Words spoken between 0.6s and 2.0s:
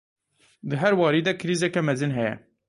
Di her warî de krîzeke